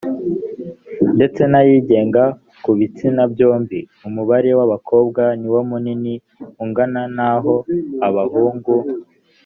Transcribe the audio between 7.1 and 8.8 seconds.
naho abahungu